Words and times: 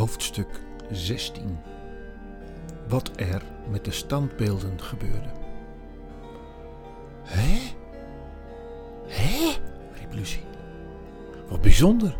Hoofdstuk 0.00 0.60
16 0.90 1.58
Wat 2.88 3.10
er 3.16 3.42
met 3.70 3.84
de 3.84 3.90
standbeelden 3.90 4.80
gebeurde. 4.80 5.30
Hé? 7.22 7.60
Hé? 9.06 9.60
riep 9.98 10.12
Lucie. 10.12 10.44
Wat 11.48 11.60
bijzonder. 11.60 12.16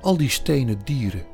Al 0.00 0.16
die 0.16 0.28
stenen 0.28 0.78
dieren 0.84 1.24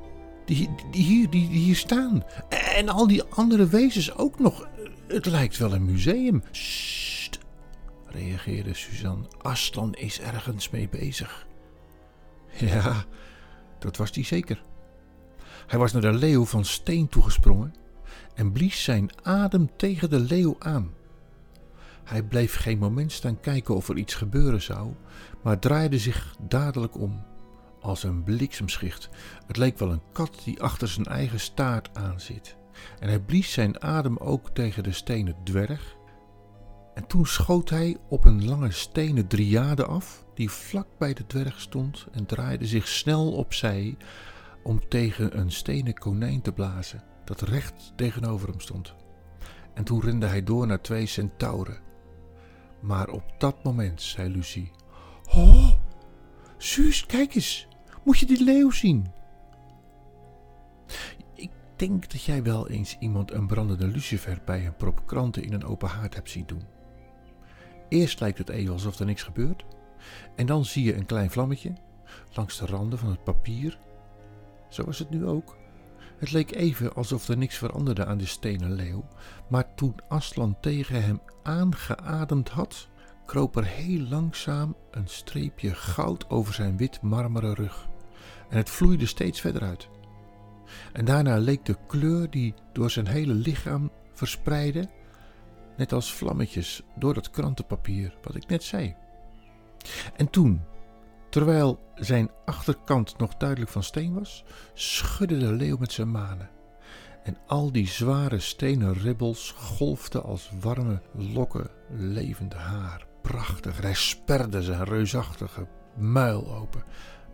die, 0.44 0.70
die, 0.90 1.02
hier, 1.02 1.30
die, 1.30 1.48
hier 1.48 1.76
staan. 1.76 2.24
En 2.48 2.88
al 2.88 3.06
die 3.06 3.22
andere 3.22 3.66
wezens 3.66 4.14
ook 4.16 4.38
nog. 4.38 4.68
Het 5.06 5.26
lijkt 5.26 5.56
wel 5.56 5.74
een 5.74 5.85
museum. 5.85 6.43
Sst, 6.50 7.38
reageerde 8.07 8.74
Suzanne. 8.74 9.24
Aslan 9.38 9.94
is 9.94 10.21
ergens 10.21 10.71
mee 10.71 10.88
bezig. 10.88 11.46
Ja, 12.58 13.04
dat 13.79 13.96
was 13.96 14.10
hij 14.10 14.24
zeker. 14.24 14.63
Hij 15.66 15.78
was 15.78 15.92
naar 15.92 16.02
de 16.02 16.12
leeuw 16.12 16.44
van 16.44 16.64
steen 16.64 17.08
toegesprongen 17.08 17.74
en 18.34 18.52
blies 18.52 18.84
zijn 18.84 19.10
adem 19.22 19.70
tegen 19.76 20.10
de 20.10 20.20
leeuw 20.20 20.56
aan. 20.58 20.90
Hij 22.04 22.22
bleef 22.22 22.56
geen 22.56 22.79
moment 22.79 23.12
staan 23.12 23.40
kijken 23.40 23.74
of 23.74 23.88
er 23.88 23.96
iets 23.96 24.14
gebeuren 24.14 24.62
zou, 24.62 24.92
maar 25.42 25.58
draaide 25.58 25.98
zich 25.98 26.36
dadelijk 26.48 26.98
om, 26.98 27.24
als 27.80 28.02
een 28.02 28.22
bliksemschicht. 28.22 29.08
Het 29.46 29.56
leek 29.56 29.79
wel 29.79 29.92
een 29.92 30.02
kat 30.12 30.40
die 30.44 30.62
achter 30.62 30.88
zijn 30.88 31.06
eigen 31.06 31.40
staart 31.40 31.90
aanzit. 31.93 32.56
En 32.98 33.08
hij 33.08 33.20
blies 33.20 33.52
zijn 33.52 33.82
adem 33.82 34.16
ook 34.16 34.50
tegen 34.50 34.82
de 34.82 34.92
stenen 34.92 35.36
dwerg. 35.44 35.96
En 36.94 37.06
toen 37.06 37.27
schoot 37.27 37.70
hij 37.70 37.96
op 38.08 38.24
een 38.24 38.44
lange 38.44 38.70
stenen 38.70 39.26
driade 39.26 39.84
af, 39.84 40.24
die 40.34 40.50
vlak 40.50 40.86
bij 40.98 41.14
de 41.14 41.26
dwerg 41.26 41.60
stond, 41.60 42.06
en 42.12 42.26
draaide 42.26 42.66
zich 42.66 42.88
snel 42.88 43.32
opzij 43.32 43.96
om 44.67 44.89
tegen 44.89 45.39
een 45.39 45.53
stenen 45.53 45.95
konijn 45.95 46.42
te 46.42 46.53
blazen, 46.53 47.03
dat 47.25 47.41
recht 47.41 47.92
tegenover 47.97 48.48
hem 48.48 48.61
stond. 48.61 48.95
En 49.75 49.84
toen 49.84 50.00
rende 50.00 50.27
hij 50.27 50.42
door 50.42 50.67
naar 50.67 50.81
twee 50.81 51.06
centauren. 51.06 51.78
Maar 52.81 53.09
op 53.09 53.25
dat 53.39 53.64
moment 53.64 54.03
zei 54.03 54.28
Lucie: 54.28 54.70
Oh, 55.34 55.70
Suus, 56.56 57.06
kijk 57.06 57.34
eens, 57.34 57.69
moet 58.05 58.19
je 58.19 58.27
die 58.27 58.44
leeuw 58.44 58.70
zien? 58.70 59.06
Ik 61.34 61.50
denk 61.77 62.11
dat 62.11 62.22
jij 62.22 62.42
wel 62.42 62.69
eens 62.69 62.97
iemand 62.98 63.33
een 63.33 63.47
brandende 63.47 63.87
lucifer 63.87 64.42
bij 64.44 64.67
een 64.67 64.77
prop 64.77 65.06
kranten 65.06 65.42
in 65.42 65.53
een 65.53 65.64
open 65.64 65.89
haard 65.89 66.14
hebt 66.14 66.31
zien 66.31 66.47
doen. 66.47 66.62
Eerst 67.89 68.20
lijkt 68.20 68.39
het 68.39 68.48
even 68.48 68.72
alsof 68.72 68.98
er 68.98 69.06
niks 69.06 69.22
gebeurt, 69.22 69.64
en 70.37 70.47
dan 70.47 70.64
zie 70.64 70.84
je 70.84 70.97
een 70.97 71.06
klein 71.06 71.31
vlammetje 71.31 71.72
langs 72.34 72.59
de 72.59 72.67
randen 72.67 72.98
van 72.98 73.11
het 73.11 73.25
papier. 73.25 73.78
Zo 74.69 74.84
was 74.84 74.98
het 74.98 75.11
nu 75.11 75.27
ook. 75.27 75.56
Het 76.19 76.33
leek 76.33 76.55
even 76.55 76.95
alsof 76.95 77.28
er 77.28 77.36
niks 77.36 77.56
veranderde 77.56 78.06
aan 78.06 78.19
de 78.19 78.27
stenen 78.27 78.72
leeuw, 78.72 79.05
maar 79.48 79.75
toen 79.75 79.95
Aslan 80.09 80.56
tegen 80.61 81.03
hem 81.03 81.20
aangeademd 81.42 82.48
had, 82.48 82.89
kroop 83.27 83.56
er 83.56 83.64
heel 83.64 84.00
langzaam 84.00 84.77
een 84.91 85.09
streepje 85.09 85.75
goud 85.75 86.31
over 86.31 86.55
zijn 86.55 86.77
wit 86.77 87.03
marmeren 87.03 87.55
rug. 87.55 87.89
En 88.48 88.56
het 88.56 88.70
vloeide 88.70 89.06
steeds 89.06 89.41
verder 89.41 89.62
uit. 89.62 89.89
En 90.92 91.05
daarna 91.05 91.37
leek 91.37 91.64
de 91.64 91.77
kleur 91.87 92.31
die 92.31 92.55
door 92.72 92.91
zijn 92.91 93.06
hele 93.06 93.34
lichaam 93.34 93.91
verspreidde, 94.12 94.89
net 95.77 95.92
als 95.92 96.14
vlammetjes 96.14 96.83
door 96.94 97.14
dat 97.14 97.31
krantenpapier 97.31 98.14
wat 98.22 98.34
ik 98.34 98.47
net 98.47 98.62
zei. 98.62 98.94
En 100.17 100.31
toen, 100.31 100.61
terwijl 101.36 101.78
zijn 101.94 102.30
achterkant 102.44 103.19
nog 103.19 103.34
duidelijk 103.34 103.70
van 103.70 103.82
steen 103.82 104.14
was, 104.14 104.44
schudde 104.74 105.38
de 105.38 105.52
leeuw 105.52 105.76
met 105.76 105.92
zijn 105.92 106.10
manen. 106.10 106.48
En 107.22 107.36
al 107.47 107.72
die 107.72 107.88
zware 107.88 108.38
stenen 108.38 108.94
ribbels 108.94 109.54
golfden 109.56 110.22
als 110.22 110.50
warme 110.60 111.00
lokken 111.12 111.70
levend 111.91 112.54
haar. 112.54 113.06
Prachtig. 113.22 113.80
Hij 113.80 113.94
sperde 113.94 114.62
zijn 114.62 114.84
reusachtige 114.84 115.66
muil 115.96 116.54
open, 116.54 116.82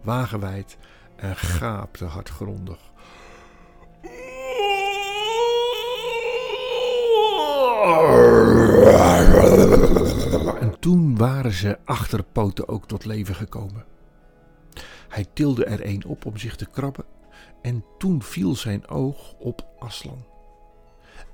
wagenwijd 0.03 0.77
en 1.17 1.37
gaapte 1.37 2.05
hardgrondig. 2.05 2.79
En 10.61 10.79
toen 10.81 11.17
waren 11.17 11.53
ze 11.53 11.79
achterpoten 11.85 12.69
ook 12.69 12.87
tot 12.87 13.05
leven 13.05 13.35
gekomen. 13.35 13.91
Hij 15.13 15.27
tilde 15.33 15.65
er 15.65 15.87
een 15.87 16.05
op 16.05 16.27
om 16.27 16.37
zich 16.37 16.57
te 16.57 16.67
krabben 16.67 17.05
en 17.63 17.85
toen 17.99 18.23
viel 18.23 18.57
zijn 18.57 18.89
oog 18.89 19.33
op 19.33 19.67
Aslan. 19.79 20.25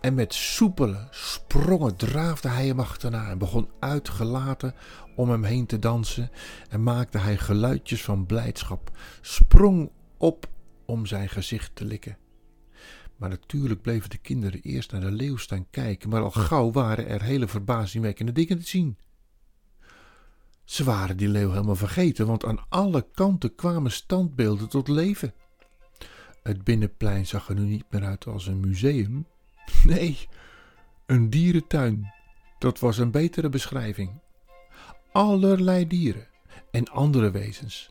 En 0.01 0.15
met 0.15 0.35
soepele 0.35 1.07
sprongen 1.11 1.97
draafde 1.97 2.49
hij 2.49 2.67
hem 2.67 2.81
achterna 2.81 3.31
en 3.31 3.39
begon 3.39 3.69
uitgelaten 3.81 4.75
om 5.17 5.31
hem 5.31 5.45
heen 5.45 5.67
te 5.67 5.79
dansen 5.79 6.31
en 6.69 6.83
maakte 6.83 7.19
hij 7.19 7.37
geluidjes 7.37 8.05
van 8.05 8.27
blijdschap, 8.27 8.91
sprong 9.21 9.91
op 10.17 10.49
om 10.87 11.07
zijn 11.07 11.29
gezicht 11.29 11.71
te 11.75 11.85
likken. 11.85 12.17
Maar 13.17 13.29
natuurlijk 13.29 13.83
bleven 13.83 14.11
de 14.11 14.19
kinderen 14.19 14.61
eerst 14.61 14.93
naar 14.93 15.01
de 15.01 15.11
leeuw 15.11 15.37
staan 15.37 15.71
kijken, 15.71 16.09
maar 16.09 16.23
al 16.23 16.31
gauw 16.31 16.71
waren 16.71 17.09
er 17.09 17.23
hele 17.23 17.49
verbazingwekkende 17.49 18.33
dingen 18.33 18.59
te 18.59 18.67
zien. 18.67 18.97
Ze 20.69 20.85
waren 20.85 21.17
die 21.17 21.29
leeuw 21.29 21.51
helemaal 21.51 21.77
vergeten, 21.77 22.27
want 22.27 22.45
aan 22.45 22.65
alle 22.69 23.07
kanten 23.13 23.55
kwamen 23.55 23.91
standbeelden 23.91 24.69
tot 24.69 24.89
leven. 24.89 25.33
Het 26.43 26.65
binnenplein 26.65 27.27
zag 27.27 27.49
er 27.49 27.55
nu 27.55 27.63
niet 27.63 27.85
meer 27.91 28.05
uit 28.05 28.27
als 28.27 28.47
een 28.47 28.61
museum. 28.61 29.27
Nee, 29.85 30.19
een 31.07 31.31
dierentuin. 31.31 32.13
Dat 32.59 32.79
was 32.79 32.99
een 32.99 33.11
betere 33.11 33.49
beschrijving. 33.49 34.11
Allerlei 35.13 35.87
dieren 35.87 36.27
en 36.71 36.89
andere 36.89 37.31
wezens. 37.31 37.91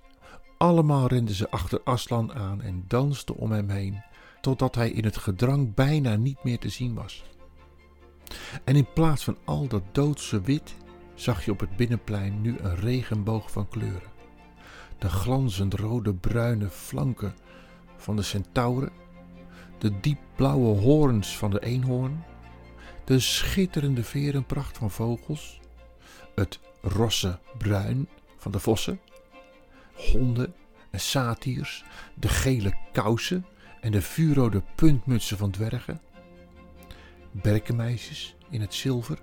Allemaal 0.58 1.08
renden 1.08 1.36
ze 1.36 1.50
achter 1.50 1.82
Aslan 1.84 2.34
aan 2.34 2.62
en 2.62 2.86
dansten 2.88 3.36
om 3.36 3.52
hem 3.52 3.70
heen, 3.70 4.04
totdat 4.42 4.76
hij 4.76 4.90
in 4.90 5.04
het 5.04 5.18
gedrang 5.18 5.74
bijna 5.74 6.16
niet 6.16 6.44
meer 6.44 6.60
te 6.60 6.70
zien 6.70 6.94
was. 6.94 7.24
En 8.64 8.76
in 8.76 8.88
plaats 8.94 9.24
van 9.24 9.38
al 9.46 9.68
dat 9.68 9.84
doodse 9.92 10.42
wit 10.42 10.76
zag 11.18 11.46
je 11.46 11.52
op 11.52 11.60
het 11.60 11.76
binnenplein 11.76 12.42
nu 12.42 12.58
een 12.58 12.76
regenboog 12.76 13.52
van 13.52 13.70
kleuren. 13.70 14.12
De 14.98 15.10
glanzend 15.10 15.74
rode 15.74 16.14
bruine 16.14 16.70
flanken 16.70 17.36
van 17.98 18.16
de 18.16 18.22
centauren, 18.22 18.92
de 19.78 20.00
diepblauwe 20.00 20.82
hoorns 20.82 21.38
van 21.38 21.52
de 21.52 21.64
eenhoorn, 21.64 22.24
de 23.04 23.20
schitterende 23.20 24.04
verenpracht 24.04 24.78
van 24.78 24.92
vogels, 24.92 25.60
het 26.36 26.60
rosse 26.82 27.40
bruin 27.58 28.08
van 28.38 28.52
de 28.52 28.60
vossen, 28.60 29.00
honden 29.94 30.54
en 30.90 31.00
satiers, 31.00 31.84
de 32.14 32.28
gele 32.28 32.74
kousen 32.92 33.46
en 33.82 33.92
de 33.92 34.02
vuurrode 34.02 34.64
puntmutsen 34.76 35.38
van 35.38 35.52
dwergen, 35.52 36.02
berkenmeisjes 37.32 38.36
in 38.50 38.62
het 38.62 38.74
zilver 38.74 39.20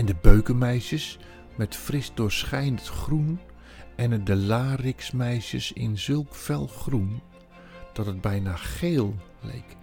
en 0.00 0.06
de 0.06 0.16
beukenmeisjes 0.20 1.18
met 1.56 1.76
fris 1.76 2.10
doorschijnend 2.14 2.86
groen 2.88 3.40
en 3.96 4.24
de 4.24 4.36
lariksmeisjes 4.36 5.72
in 5.72 5.98
zulk 5.98 6.34
fel 6.34 6.66
groen 6.66 7.20
dat 7.92 8.06
het 8.06 8.20
bijna 8.20 8.56
geel 8.56 9.14
leek. 9.40 9.76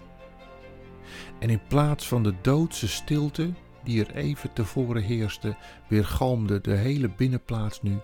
En 1.40 1.50
in 1.50 1.62
plaats 1.68 2.08
van 2.08 2.24
de 2.24 2.34
doodse 2.42 2.88
stilte 2.88 3.54
die 3.84 4.06
er 4.06 4.16
even 4.16 4.54
tevoren 4.54 5.04
heerste, 5.04 5.56
weergalmde 5.88 6.62
de 6.62 6.76
hele 6.76 7.10
binnenplaats 7.10 7.82
nu 7.82 8.00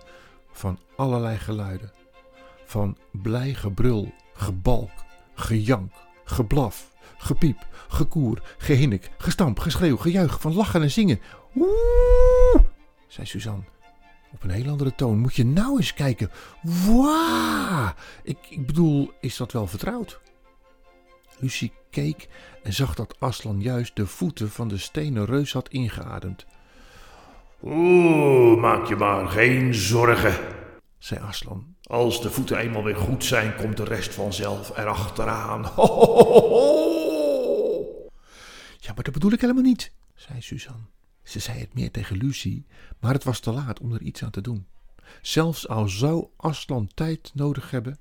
van 0.52 0.78
allerlei 0.96 1.36
geluiden. 1.38 1.92
Van 2.64 2.96
blij 3.10 3.54
gebrul, 3.54 4.12
gebalk, 4.32 5.04
gejank, 5.34 5.92
geblaf, 6.24 6.92
gepiep, 7.18 7.66
gekoer, 7.88 8.42
gehinnik, 8.58 9.10
gestamp, 9.18 9.58
geschreeuw, 9.58 9.96
gejuich, 9.96 10.40
van 10.40 10.54
lachen 10.54 10.82
en 10.82 10.90
zingen. 10.90 11.20
Oeh, 11.56 12.62
zei 13.08 13.26
Suzanne. 13.26 13.62
Op 14.32 14.42
een 14.42 14.50
heel 14.50 14.70
andere 14.70 14.94
toon. 14.94 15.18
Moet 15.18 15.34
je 15.34 15.44
nou 15.44 15.76
eens 15.76 15.94
kijken. 15.94 16.30
Wauw! 16.62 17.92
Ik, 18.22 18.38
ik 18.48 18.66
bedoel, 18.66 19.12
is 19.20 19.36
dat 19.36 19.52
wel 19.52 19.66
vertrouwd? 19.66 20.20
Lucie 21.38 21.72
keek 21.90 22.28
en 22.62 22.72
zag 22.72 22.94
dat 22.94 23.20
Aslan 23.20 23.60
juist 23.60 23.96
de 23.96 24.06
voeten 24.06 24.50
van 24.50 24.68
de 24.68 24.78
stenen 24.78 25.24
reus 25.24 25.52
had 25.52 25.68
ingeademd. 25.68 26.46
Oeh, 27.62 28.60
maak 28.60 28.86
je 28.86 28.96
maar 28.96 29.28
geen 29.28 29.74
zorgen, 29.74 30.34
zei 30.98 31.20
Aslan. 31.20 31.76
Als 31.82 32.22
de 32.22 32.30
voeten 32.30 32.58
eenmaal 32.58 32.82
weer 32.84 32.96
goed 32.96 33.24
zijn, 33.24 33.56
komt 33.56 33.76
de 33.76 33.84
rest 33.84 34.14
vanzelf 34.14 34.78
erachteraan. 34.78 35.64
Ho, 35.64 35.86
ho, 35.86 36.48
ho, 36.48 36.64
ja, 38.78 38.92
maar 38.94 39.04
dat 39.04 39.12
bedoel 39.12 39.32
ik 39.32 39.40
helemaal 39.40 39.62
niet, 39.62 39.92
zei 40.14 40.40
Suzanne. 40.40 40.82
Ze 41.24 41.38
zei 41.38 41.58
het 41.58 41.74
meer 41.74 41.90
tegen 41.90 42.16
Lucie, 42.16 42.66
maar 43.00 43.12
het 43.12 43.24
was 43.24 43.40
te 43.40 43.52
laat 43.52 43.80
om 43.80 43.92
er 43.92 44.02
iets 44.02 44.22
aan 44.22 44.30
te 44.30 44.40
doen. 44.40 44.66
Zelfs 45.22 45.68
al 45.68 45.88
zou 45.88 46.26
Aslan 46.36 46.88
tijd 46.94 47.30
nodig 47.34 47.70
hebben 47.70 47.98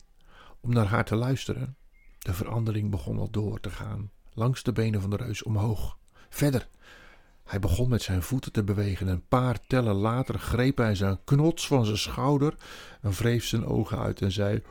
om 0.61 0.73
naar 0.73 0.85
haar 0.85 1.05
te 1.05 1.15
luisteren, 1.15 1.75
De 2.19 2.33
verandering 2.33 2.91
begon 2.91 3.19
al 3.19 3.29
door 3.29 3.59
te 3.59 3.69
gaan, 3.69 4.11
langs 4.33 4.63
de 4.63 4.71
benen 4.71 5.01
van 5.01 5.09
de 5.09 5.15
reus 5.15 5.43
omhoog. 5.43 5.97
Verder. 6.29 6.67
Hij 7.43 7.59
begon 7.59 7.89
met 7.89 8.01
zijn 8.01 8.21
voeten 8.21 8.51
te 8.51 8.63
bewegen. 8.63 9.07
Een 9.07 9.27
paar 9.27 9.59
tellen 9.67 9.95
later 9.95 10.39
greep 10.39 10.77
hij 10.77 10.95
zijn 10.95 11.19
knots 11.23 11.67
van 11.67 11.85
zijn 11.85 11.97
schouder 11.97 12.55
en 13.01 13.11
wreef 13.11 13.45
zijn 13.45 13.65
ogen 13.65 13.99
uit 13.99 14.21
en 14.21 14.31
zei: 14.31 14.53
Het 14.53 14.63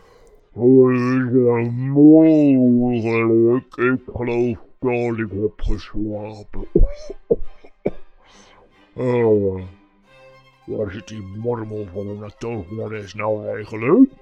is. 3.77 3.85
Ik 3.85 4.03
geloof 4.15 4.59
dat 4.81 5.19
ik 5.19 5.31
heb 5.31 5.53
geslapen. 5.57 6.67
Oh, 8.95 9.63
waar 10.65 10.91
zit 10.91 11.09
die 11.09 11.23
mormel 11.23 11.87
van 11.93 12.09
een 12.09 12.25
atoommones 12.25 13.15
nou 13.15 13.49
eigenlijk? 13.55 14.13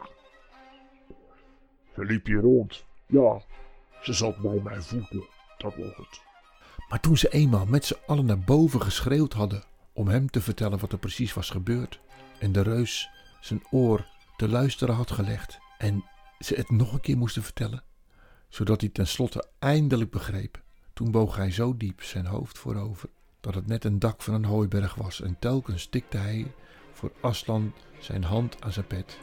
Ze 1.94 2.05
liep 2.05 2.26
hier 2.26 2.40
rond. 2.40 2.84
Ja, 3.06 3.40
ze 4.02 4.12
zat 4.12 4.37
bij 4.37 4.61
mijn 4.64 4.82
voeten. 4.82 5.25
Dat 5.58 5.76
was 5.76 5.96
het. 5.96 6.20
Maar 6.88 7.00
toen 7.00 7.17
ze 7.17 7.28
eenmaal 7.28 7.67
met 7.67 7.84
z'n 7.84 7.99
allen 8.06 8.25
naar 8.25 8.40
boven 8.40 8.82
geschreeuwd 8.82 9.32
hadden 9.32 9.64
om 9.93 10.08
hem 10.08 10.31
te 10.31 10.40
vertellen 10.40 10.78
wat 10.78 10.93
er 10.93 10.99
precies 10.99 11.34
was 11.34 11.50
gebeurd, 11.50 12.00
en 12.38 12.52
de 12.52 12.62
reus 12.62 13.11
zijn 13.40 13.62
oor 13.70 14.06
te 14.37 14.49
luisteren 14.49 14.94
had 14.94 15.11
gelegd 15.11 15.58
en 15.78 16.05
ze 16.38 16.55
het 16.55 16.70
nog 16.70 16.93
een 16.93 17.00
keer 17.00 17.16
moesten 17.16 17.43
vertellen, 17.43 17.82
zodat 18.49 18.81
hij 18.81 18.90
tenslotte 18.90 19.49
eindelijk 19.58 20.11
begreep, 20.11 20.62
toen 20.93 21.11
boog 21.11 21.37
hij 21.37 21.50
zo 21.50 21.76
diep 21.76 22.02
zijn 22.02 22.26
hoofd 22.26 22.58
voorover 22.58 23.08
dat 23.40 23.54
het 23.54 23.66
net 23.66 23.84
een 23.84 23.98
dak 23.98 24.22
van 24.22 24.34
een 24.34 24.44
hooiberg 24.44 24.94
was 24.94 25.20
en 25.20 25.37
telkens 25.38 25.87
tikte 25.87 26.16
hij 26.16 26.52
voor 26.92 27.12
Aslan 27.20 27.72
zijn 27.98 28.25
hand 28.25 28.56
aan 28.62 28.72
zijn 28.72 28.87
pet 28.87 29.19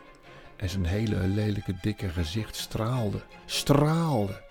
en 0.56 0.70
zijn 0.70 0.86
hele 0.86 1.28
lelijke 1.28 1.76
dikke 1.82 2.10
gezicht 2.10 2.56
straalde, 2.56 3.22
straalde. 3.46 4.42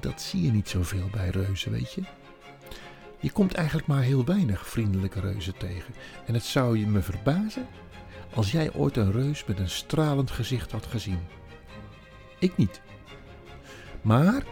Dat 0.00 0.22
zie 0.22 0.42
je 0.42 0.50
niet 0.50 0.68
zoveel 0.68 1.08
bij 1.10 1.28
reuzen, 1.28 1.72
weet 1.72 1.92
je. 1.92 2.02
Je 3.20 3.30
komt 3.30 3.54
eigenlijk 3.54 3.86
maar 3.86 4.02
heel 4.02 4.24
weinig 4.24 4.68
vriendelijke 4.68 5.20
reuzen 5.20 5.56
tegen. 5.56 5.94
En 6.26 6.34
het 6.34 6.44
zou 6.44 6.78
je 6.78 6.86
me 6.86 7.02
verbazen 7.02 7.66
als 8.34 8.52
jij 8.52 8.72
ooit 8.72 8.96
een 8.96 9.12
reus 9.12 9.44
met 9.44 9.58
een 9.58 9.70
stralend 9.70 10.30
gezicht 10.30 10.72
had 10.72 10.86
gezien. 10.86 11.20
Ik 12.38 12.56
niet. 12.56 12.80
Maar, 14.02 14.44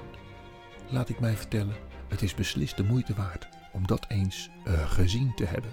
laat 0.89 1.09
ik 1.09 1.21
mij 1.21 1.37
vertellen, 1.37 1.77
het 2.09 2.23
is 2.23 2.35
beslist 2.35 2.77
de 2.77 2.85
moeite 2.85 3.15
waard 3.15 3.49
om 3.77 3.87
dat 3.87 4.05
eens 4.09 4.51
uh, 4.69 4.91
gezien 4.91 5.33
te 5.35 5.45
hebben. 5.45 5.71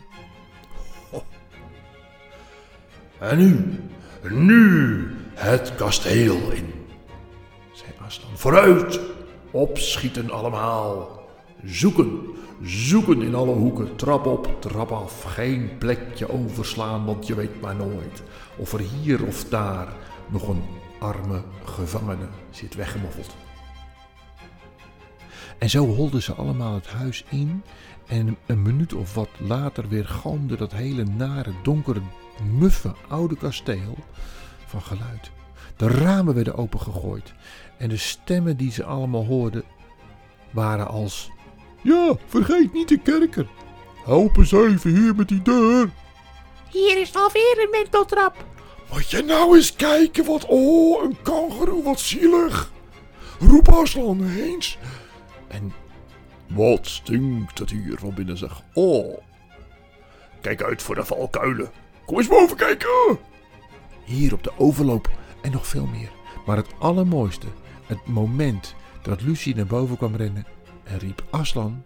En 3.19 3.37
nu, 3.37 3.79
nu 4.29 5.15
het 5.33 5.75
kasteel 5.75 6.51
in, 6.51 6.73
zei 7.73 7.91
Aslan. 8.05 8.37
Vooruit, 8.37 8.99
opschieten 9.51 10.31
allemaal. 10.31 11.21
Zoeken, 11.63 12.19
zoeken 12.61 13.21
in 13.21 13.35
alle 13.35 13.53
hoeken, 13.53 13.95
trap 13.95 14.25
op, 14.25 14.61
trap 14.61 14.91
af. 14.91 15.23
Geen 15.23 15.77
plekje 15.77 16.29
overslaan, 16.29 17.05
want 17.05 17.27
je 17.27 17.35
weet 17.35 17.61
maar 17.61 17.75
nooit 17.75 18.23
of 18.57 18.73
er 18.73 18.79
hier 18.79 19.25
of 19.25 19.43
daar 19.43 19.87
nog 20.29 20.47
een 20.47 20.63
arme 20.99 21.41
gevangene 21.63 22.27
zit 22.49 22.75
weggemoffeld. 22.75 23.35
En 25.57 25.69
zo 25.69 25.85
holden 25.85 26.21
ze 26.21 26.33
allemaal 26.33 26.73
het 26.73 26.87
huis 26.87 27.25
in 27.29 27.63
en 28.07 28.37
een 28.45 28.61
minuut 28.61 28.93
of 28.93 29.13
wat 29.13 29.29
later 29.37 29.87
weer 29.87 30.05
galmde 30.05 30.55
dat 30.55 30.71
hele 30.71 31.03
nare, 31.03 31.51
donkere, 31.63 32.01
muffe 32.57 32.93
oude 33.07 33.37
kasteel 33.37 33.97
van 34.65 34.81
geluid. 34.81 35.31
De 35.77 35.87
ramen 35.87 36.33
werden 36.33 36.55
opengegooid 36.55 37.33
en 37.77 37.89
de 37.89 37.97
stemmen 37.97 38.57
die 38.57 38.71
ze 38.71 38.83
allemaal 38.83 39.25
hoorden 39.25 39.63
waren 40.51 40.87
als... 40.87 41.31
Ja, 41.81 42.15
vergeet 42.27 42.73
niet 42.73 42.87
de 42.87 42.97
kerker. 42.97 43.47
Help 44.05 44.37
eens 44.37 44.51
even 44.51 44.95
hier 44.95 45.15
met 45.15 45.27
die 45.27 45.41
deur. 45.41 45.89
Hier 46.69 47.01
is 47.01 47.15
alweer 47.15 47.55
een 47.63 47.69
menteltrap. 47.71 48.45
Moet 48.91 49.09
je 49.09 49.21
nou 49.21 49.55
eens 49.55 49.75
kijken 49.75 50.25
wat... 50.25 50.45
Oh, 50.45 51.03
een 51.03 51.17
kangeroe, 51.21 51.83
wat 51.83 51.99
zielig. 51.99 52.71
Roep 53.39 53.69
Aslan 53.69 54.23
eens. 54.23 54.77
En 55.47 55.73
wat 56.53 56.87
stinkt 56.87 57.59
het 57.59 57.69
hier 57.69 57.97
van 57.97 58.13
binnen 58.13 58.37
zeg. 58.37 58.61
Oh. 58.73 59.17
Kijk 60.41 60.63
uit 60.63 60.81
voor 60.81 60.95
de 60.95 61.05
valkuilen. 61.05 61.71
Kom 62.05 62.17
eens 62.17 62.27
boven 62.27 62.57
kijken. 62.57 63.19
Hier 64.05 64.33
op 64.33 64.43
de 64.43 64.57
overloop 64.57 65.11
en 65.41 65.51
nog 65.51 65.67
veel 65.67 65.85
meer. 65.85 66.11
Maar 66.45 66.57
het 66.57 66.79
allermooiste, 66.79 67.47
het 67.85 68.05
moment 68.05 68.75
dat 69.01 69.21
Lucie 69.21 69.55
naar 69.55 69.65
boven 69.65 69.97
kwam 69.97 70.15
rennen 70.15 70.45
en 70.83 70.97
riep: 70.97 71.25
Aslan, 71.29 71.83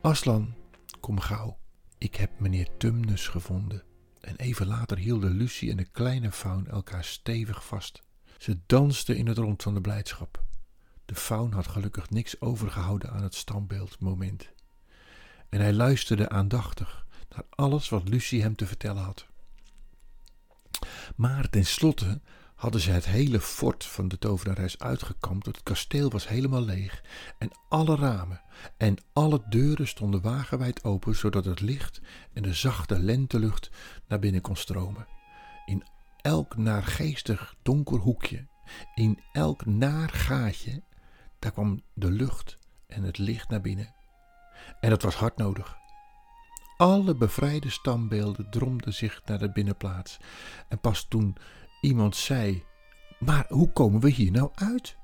Aslan, 0.00 0.54
kom 1.00 1.20
gauw. 1.20 1.56
Ik 1.98 2.14
heb 2.14 2.30
meneer 2.38 2.68
Tumnus 2.76 3.28
gevonden. 3.28 3.82
En 4.20 4.36
even 4.36 4.66
later 4.66 4.98
hielden 4.98 5.30
Lucie 5.30 5.70
en 5.70 5.76
de 5.76 5.88
kleine 5.92 6.32
faun 6.32 6.66
elkaar 6.66 7.04
stevig 7.04 7.66
vast. 7.66 8.02
Ze 8.38 8.58
dansten 8.66 9.16
in 9.16 9.26
het 9.26 9.38
rond 9.38 9.62
van 9.62 9.74
de 9.74 9.80
blijdschap. 9.80 10.44
De 11.06 11.14
faun 11.14 11.52
had 11.52 11.66
gelukkig 11.66 12.10
niks 12.10 12.40
overgehouden 12.40 13.10
aan 13.10 13.22
het 13.22 13.34
standbeeldmoment. 13.34 14.48
En 15.48 15.60
hij 15.60 15.72
luisterde 15.72 16.28
aandachtig 16.28 17.06
naar 17.28 17.44
alles 17.50 17.88
wat 17.88 18.08
Lucie 18.08 18.42
hem 18.42 18.56
te 18.56 18.66
vertellen 18.66 19.02
had. 19.02 19.26
Maar 21.16 21.50
tenslotte 21.50 22.20
hadden 22.54 22.80
ze 22.80 22.90
het 22.90 23.04
hele 23.04 23.40
fort 23.40 23.84
van 23.84 24.08
de 24.08 24.18
tovenares 24.18 24.78
uitgekampt. 24.78 25.46
Het 25.46 25.62
kasteel 25.62 26.10
was 26.10 26.28
helemaal 26.28 26.62
leeg 26.62 27.02
en 27.38 27.50
alle 27.68 27.96
ramen 27.96 28.42
en 28.76 28.96
alle 29.12 29.42
deuren 29.48 29.88
stonden 29.88 30.20
wagenwijd 30.20 30.84
open, 30.84 31.16
zodat 31.16 31.44
het 31.44 31.60
licht 31.60 32.00
en 32.32 32.42
de 32.42 32.54
zachte 32.54 32.98
lentelucht 32.98 33.70
naar 34.08 34.18
binnen 34.18 34.40
kon 34.40 34.56
stromen. 34.56 35.06
In 35.66 35.84
elk 36.20 36.56
naargeestig 36.56 37.54
donker 37.62 37.98
hoekje, 37.98 38.46
in 38.94 39.18
elk 39.32 39.66
naar 39.66 40.10
gaatje, 40.10 40.82
daar 41.44 41.52
kwam 41.52 41.82
de 41.92 42.10
lucht 42.10 42.58
en 42.86 43.02
het 43.02 43.18
licht 43.18 43.48
naar 43.48 43.60
binnen. 43.60 43.94
En 44.80 44.90
dat 44.90 45.02
was 45.02 45.14
hard 45.14 45.36
nodig. 45.36 45.76
Alle 46.76 47.14
bevrijde 47.14 47.70
stambeelden 47.70 48.50
dromden 48.50 48.94
zich 48.94 49.22
naar 49.24 49.38
de 49.38 49.52
binnenplaats. 49.52 50.18
En 50.68 50.78
pas 50.78 51.06
toen 51.08 51.36
iemand 51.80 52.16
zei: 52.16 52.64
Maar 53.18 53.46
hoe 53.48 53.72
komen 53.72 54.00
we 54.00 54.10
hier 54.10 54.30
nou 54.30 54.50
uit? 54.54 54.96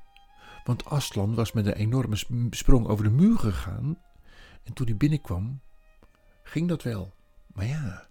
Want 0.64 0.84
Aslan 0.84 1.34
was 1.34 1.52
met 1.52 1.66
een 1.66 1.72
enorme 1.72 2.16
sprong 2.50 2.86
over 2.86 3.04
de 3.04 3.10
muur 3.10 3.38
gegaan. 3.38 3.98
En 4.62 4.72
toen 4.72 4.86
hij 4.86 4.96
binnenkwam, 4.96 5.60
ging 6.42 6.68
dat 6.68 6.82
wel. 6.82 7.14
Maar 7.46 7.66
ja, 7.66 8.06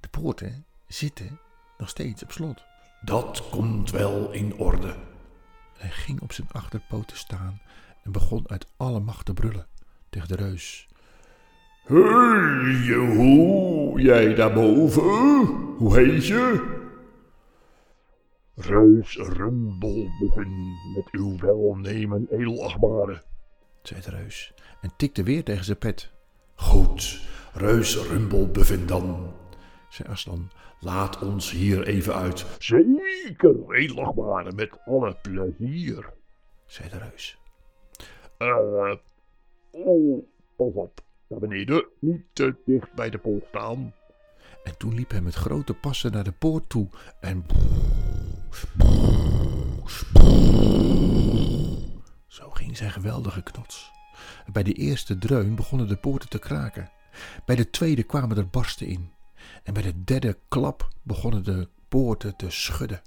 de 0.00 0.08
poorten 0.08 0.64
zitten 0.86 1.40
nog 1.76 1.88
steeds 1.88 2.22
op 2.22 2.32
slot. 2.32 2.64
Dat 3.00 3.48
komt 3.48 3.90
wel 3.90 4.30
in 4.30 4.54
orde. 4.54 4.96
Hij 5.78 5.90
ging 5.90 6.20
op 6.20 6.32
zijn 6.32 6.48
achterpoten 6.52 7.16
staan 7.16 7.60
en 8.04 8.12
begon 8.12 8.48
uit 8.48 8.66
alle 8.76 9.00
macht 9.00 9.26
te 9.26 9.34
brullen 9.34 9.66
tegen 10.10 10.28
de 10.28 10.36
reus. 10.36 10.88
Hey, 11.84 12.94
hoe, 12.94 14.00
jij 14.00 14.34
daarboven? 14.34 15.46
Hoe 15.76 15.98
heet 15.98 16.26
je? 16.26 16.76
Reus 18.54 19.16
Rumbelbuffen, 19.16 20.76
met 20.94 21.08
uw 21.10 21.36
welnemen 21.38 22.26
edelachtbare, 22.30 23.22
zei 23.82 24.00
de 24.00 24.10
reus 24.10 24.54
en 24.80 24.90
tikte 24.96 25.22
weer 25.22 25.44
tegen 25.44 25.64
zijn 25.64 25.78
pet. 25.78 26.10
Goed, 26.54 27.20
Reus 27.52 27.96
Rumbelbuffen 27.96 28.86
dan, 28.86 29.32
zei 29.88 30.08
Aslan. 30.08 30.50
Laat 30.80 31.22
ons 31.22 31.50
hier 31.50 31.86
even 31.86 32.14
uit. 32.14 32.46
Zeker, 32.58 33.72
edelachtbare, 33.74 34.52
met 34.52 34.78
alle 34.86 35.16
plezier, 35.22 36.12
zei 36.66 36.88
de 36.88 36.98
reus. 36.98 37.38
Uh, 38.38 38.94
oh, 39.70 40.24
pas 40.56 40.72
op, 40.72 41.00
naar 41.28 41.38
beneden, 41.38 41.86
niet 41.98 42.22
te 42.32 42.54
dicht 42.64 42.92
bij 42.92 43.10
de 43.10 43.18
poort 43.18 43.44
staan. 43.48 43.94
En 44.64 44.76
toen 44.76 44.94
liep 44.94 45.10
hij 45.10 45.20
met 45.20 45.34
grote 45.34 45.74
passen 45.74 46.12
naar 46.12 46.24
de 46.24 46.32
poort 46.32 46.68
toe 46.68 46.88
en... 47.20 47.46
Zo 52.26 52.50
ging 52.50 52.76
zijn 52.76 52.90
geweldige 52.90 53.42
knots. 53.42 53.90
Bij 54.52 54.62
de 54.62 54.72
eerste 54.72 55.18
dreun 55.18 55.54
begonnen 55.54 55.88
de 55.88 55.96
poorten 55.96 56.28
te 56.28 56.38
kraken. 56.38 56.90
Bij 57.44 57.56
de 57.56 57.70
tweede 57.70 58.02
kwamen 58.02 58.36
er 58.36 58.48
barsten 58.48 58.86
in. 58.86 59.12
En 59.62 59.74
bij 59.74 59.82
de 59.82 60.04
derde 60.04 60.38
klap 60.48 60.88
begonnen 61.02 61.44
de 61.44 61.68
poorten 61.88 62.36
te 62.36 62.50
schudden. 62.50 63.02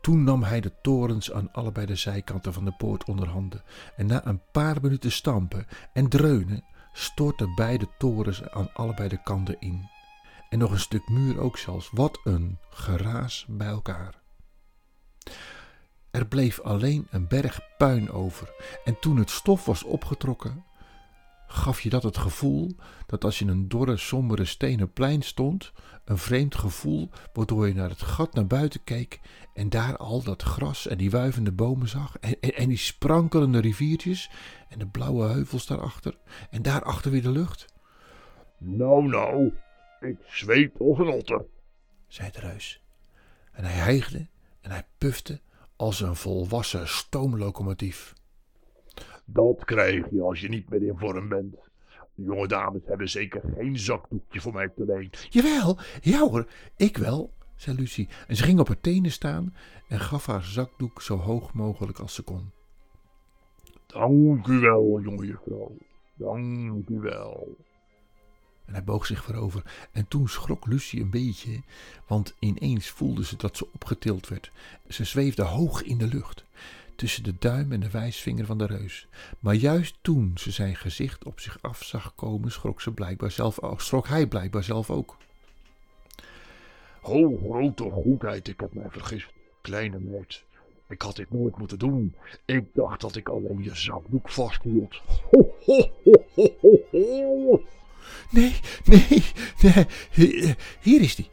Toen 0.00 0.24
nam 0.24 0.42
hij 0.42 0.60
de 0.60 0.72
torens 0.82 1.32
aan 1.32 1.52
allebei 1.52 1.86
de 1.86 1.96
zijkanten 1.96 2.52
van 2.52 2.64
de 2.64 2.72
poort 2.72 3.04
onder 3.04 3.28
handen. 3.28 3.62
En 3.96 4.06
na 4.06 4.26
een 4.26 4.42
paar 4.52 4.80
minuten 4.82 5.12
stampen 5.12 5.66
en 5.92 6.08
dreunen 6.08 6.64
stortten 6.92 7.54
beide 7.54 7.88
torens 7.98 8.48
aan 8.48 8.72
allebei 8.74 9.08
de 9.08 9.22
kanten 9.22 9.56
in. 9.58 9.88
En 10.48 10.58
nog 10.58 10.70
een 10.70 10.78
stuk 10.78 11.08
muur 11.08 11.40
ook 11.40 11.58
zelfs. 11.58 11.90
Wat 11.92 12.20
een 12.24 12.58
geraas 12.70 13.46
bij 13.48 13.68
elkaar. 13.68 14.20
Er 16.10 16.26
bleef 16.26 16.60
alleen 16.60 17.06
een 17.10 17.28
berg 17.28 17.60
puin 17.78 18.10
over. 18.10 18.52
En 18.84 19.00
toen 19.00 19.16
het 19.16 19.30
stof 19.30 19.64
was 19.64 19.82
opgetrokken, 19.82 20.64
gaf 21.52 21.80
je 21.80 21.88
dat 21.90 22.02
het 22.02 22.18
gevoel 22.18 22.76
dat 23.06 23.24
als 23.24 23.38
je 23.38 23.44
in 23.44 23.50
een 23.50 23.68
dorre, 23.68 23.96
sombere 23.96 24.44
stenen 24.44 24.92
plein 24.92 25.22
stond, 25.22 25.72
een 26.04 26.18
vreemd 26.18 26.54
gevoel 26.54 27.10
waardoor 27.32 27.68
je 27.68 27.74
naar 27.74 27.88
het 27.88 28.02
gat 28.02 28.34
naar 28.34 28.46
buiten 28.46 28.84
keek 28.84 29.20
en 29.54 29.68
daar 29.68 29.96
al 29.96 30.22
dat 30.22 30.42
gras 30.42 30.86
en 30.86 30.98
die 30.98 31.10
wuivende 31.10 31.52
bomen 31.52 31.88
zag 31.88 32.18
en, 32.18 32.36
en, 32.40 32.54
en 32.54 32.68
die 32.68 32.76
sprankelende 32.76 33.58
riviertjes 33.58 34.30
en 34.68 34.78
de 34.78 34.86
blauwe 34.86 35.26
heuvels 35.26 35.66
daarachter 35.66 36.18
en 36.50 36.62
daarachter 36.62 37.10
weer 37.10 37.22
de 37.22 37.30
lucht. 37.30 37.64
Nou, 38.58 39.08
nou, 39.08 39.52
ik 40.00 40.16
zweet 40.26 40.72
als 40.78 40.98
een 40.98 41.08
otter. 41.08 41.44
zei 42.06 42.30
de 42.30 42.40
reus. 42.40 42.82
En 43.52 43.64
hij 43.64 43.74
hijgde 43.74 44.28
en 44.60 44.70
hij 44.70 44.86
pufte 44.98 45.40
als 45.76 46.00
een 46.00 46.16
volwassen 46.16 46.88
stoomlocomotief. 46.88 48.14
Dat 49.32 49.64
krijg 49.64 50.10
je 50.10 50.22
als 50.22 50.40
je 50.40 50.48
niet 50.48 50.68
meer 50.68 50.82
in 50.82 50.96
vorm 50.96 51.28
bent. 51.28 51.56
De 52.14 52.22
jonge 52.22 52.48
dames 52.48 52.82
hebben 52.86 53.08
zeker 53.08 53.42
geen 53.56 53.78
zakdoekje 53.78 54.40
voor 54.40 54.52
mij 54.52 54.68
te 54.68 54.84
leen. 54.84 55.10
Jawel, 55.28 55.78
ja 56.00 56.18
hoor, 56.18 56.46
ik 56.76 56.96
wel, 56.96 57.32
zei 57.56 57.76
Lucie. 57.76 58.08
En 58.26 58.36
ze 58.36 58.42
ging 58.42 58.58
op 58.58 58.68
haar 58.68 58.80
tenen 58.80 59.12
staan 59.12 59.54
en 59.88 60.00
gaf 60.00 60.26
haar 60.26 60.44
zakdoek 60.44 61.02
zo 61.02 61.16
hoog 61.16 61.52
mogelijk 61.52 61.98
als 61.98 62.14
ze 62.14 62.22
kon. 62.22 62.50
Dank 63.86 64.46
u 64.46 64.58
wel, 64.58 65.00
jonge 65.00 65.26
juffrouw. 65.26 65.76
Dank 66.14 66.88
u 66.88 67.00
wel. 67.00 67.56
En 68.66 68.72
hij 68.76 68.84
boog 68.84 69.06
zich 69.06 69.24
voorover. 69.24 69.88
En 69.92 70.08
toen 70.08 70.28
schrok 70.28 70.66
Lucie 70.66 71.00
een 71.00 71.10
beetje, 71.10 71.62
want 72.06 72.34
ineens 72.38 72.90
voelde 72.90 73.24
ze 73.24 73.36
dat 73.36 73.56
ze 73.56 73.66
opgetild 73.72 74.28
werd. 74.28 74.52
Ze 74.88 75.04
zweefde 75.04 75.42
hoog 75.42 75.82
in 75.82 75.98
de 75.98 76.06
lucht, 76.06 76.44
tussen 77.00 77.22
de 77.22 77.34
duim 77.38 77.72
en 77.72 77.80
de 77.80 77.90
wijsvinger 77.90 78.46
van 78.46 78.58
de 78.58 78.66
reus. 78.66 79.06
Maar 79.38 79.54
juist 79.54 79.96
toen 80.00 80.32
ze 80.34 80.50
zijn 80.50 80.76
gezicht 80.76 81.24
op 81.24 81.40
zich 81.40 81.58
af 81.60 81.84
zag 81.84 82.14
komen, 82.14 82.52
schrok, 82.52 82.80
ze 82.80 82.90
blijkbaar 82.92 83.30
zelf, 83.30 83.58
schrok 83.76 84.08
hij 84.08 84.26
blijkbaar 84.26 84.64
zelf 84.64 84.90
ook. 84.90 85.16
Ho, 87.00 87.36
grote 87.36 87.90
goedheid, 87.90 88.48
ik 88.48 88.60
heb 88.60 88.74
mij 88.74 88.86
vergist. 88.90 89.26
Kleine 89.60 89.98
meid, 89.98 90.44
ik 90.88 91.02
had 91.02 91.16
dit 91.16 91.30
nooit 91.30 91.58
moeten 91.58 91.78
doen. 91.78 92.14
Ik 92.44 92.64
dacht 92.74 93.00
dat 93.00 93.16
ik 93.16 93.28
alleen 93.28 93.62
je 93.62 93.74
zakdoek 93.74 94.30
vasthield. 94.30 95.00
Ho, 95.30 95.54
ho, 95.64 95.90
ho, 96.04 96.24
ho, 96.34 96.50
ho, 96.60 96.78
ho. 96.90 97.62
Nee, 98.30 98.54
nee, 98.84 99.24
nee, 99.62 99.86
hi- 100.10 100.54
hier 100.80 101.00
is 101.00 101.14
die. 101.14 101.30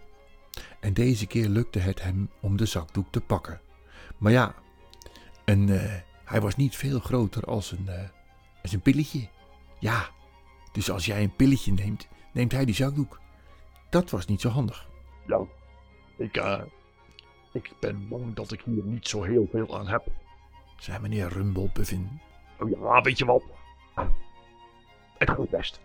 En 0.79 0.93
deze 0.93 1.25
keer 1.25 1.47
lukte 1.47 1.79
het 1.79 2.01
hem 2.03 2.29
om 2.39 2.57
de 2.57 2.65
zakdoek 2.65 3.07
te 3.11 3.21
pakken. 3.21 3.61
Maar 4.17 4.31
ja, 4.31 4.55
een, 5.47 5.69
eh, 5.69 5.93
hij 6.25 6.41
was 6.41 6.55
niet 6.55 6.75
veel 6.75 6.99
groter 6.99 7.43
als 7.43 7.71
een, 7.71 7.87
eh, 7.87 8.09
als 8.61 8.71
een 8.71 8.81
pilletje. 8.81 9.27
Ja, 9.79 10.09
dus 10.71 10.91
als 10.91 11.05
jij 11.05 11.23
een 11.23 11.35
pilletje 11.35 11.71
neemt, 11.71 12.07
neemt 12.33 12.51
hij 12.51 12.65
die 12.65 12.75
zakdoek. 12.75 13.19
Dat 13.89 14.09
was 14.09 14.25
niet 14.25 14.41
zo 14.41 14.49
handig. 14.49 14.89
Ja, 15.27 15.41
ik, 16.17 16.37
eh, 16.37 16.61
ik 17.53 17.71
ben 17.79 18.07
bang 18.07 18.33
dat 18.33 18.51
ik 18.51 18.61
hier 18.61 18.83
niet 18.83 19.07
zo 19.07 19.23
heel 19.23 19.47
veel 19.51 19.77
aan 19.79 19.87
heb. 19.87 20.07
zei 20.77 20.99
meneer 20.99 21.27
Rumble 21.27 21.69
Puffin. 21.69 22.19
Oh 22.59 22.69
ja, 22.69 23.01
weet 23.01 23.17
je 23.17 23.25
wat? 23.25 23.43
Het 25.17 25.29
gaat 25.29 25.49
best. 25.49 25.79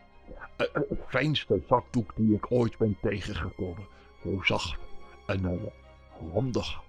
Het 0.57 1.01
fijnste 1.09 1.63
zakdoek 1.69 2.13
die 2.17 2.35
ik 2.35 2.51
ooit 2.51 2.79
ben 2.79 2.97
tegengekomen. 3.01 3.87
Zo 4.23 4.41
zacht 4.43 4.79
en 5.27 5.45
eh, 5.45 6.33
handig. 6.33 6.83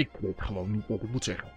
Ik 0.00 0.10
weet 0.20 0.42
gewoon 0.42 0.70
niet 0.70 0.86
wat 0.88 1.02
ik 1.02 1.10
moet 1.10 1.24
zeggen. 1.24 1.52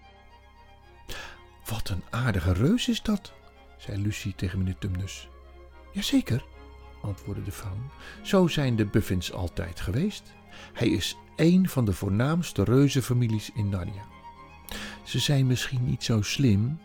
Wat 1.64 1.88
een 1.88 2.02
aardige 2.10 2.52
reus 2.52 2.88
is 2.88 3.02
dat, 3.02 3.32
zei 3.76 4.02
Lucie 4.02 4.34
tegen 4.34 4.58
meneer 4.58 4.78
Tumnus. 4.78 5.28
Jazeker, 5.92 6.44
antwoordde 7.02 7.42
de 7.42 7.52
faun. 7.52 7.90
Zo 8.22 8.46
zijn 8.46 8.76
de 8.76 8.86
Buffins 8.86 9.32
altijd 9.32 9.80
geweest. 9.80 10.32
Hij 10.72 10.88
is 10.88 11.16
één 11.36 11.68
van 11.68 11.84
de 11.84 11.92
voornaamste 11.92 12.64
reuzenfamilies 12.64 13.50
in 13.54 13.68
Narnia. 13.68 14.04
Ze 15.04 15.18
zijn 15.18 15.46
misschien 15.46 15.84
niet 15.84 16.04
zo 16.04 16.22
slim. 16.22 16.80